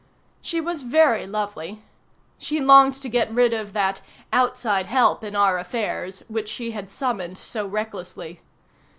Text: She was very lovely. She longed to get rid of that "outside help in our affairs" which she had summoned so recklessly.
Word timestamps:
She 0.41 0.59
was 0.59 0.81
very 0.81 1.27
lovely. 1.27 1.83
She 2.39 2.59
longed 2.59 2.95
to 2.95 3.07
get 3.07 3.31
rid 3.31 3.53
of 3.53 3.73
that 3.73 4.01
"outside 4.33 4.87
help 4.87 5.23
in 5.23 5.35
our 5.35 5.59
affairs" 5.59 6.23
which 6.27 6.49
she 6.49 6.71
had 6.71 6.89
summoned 6.89 7.37
so 7.37 7.67
recklessly. 7.67 8.41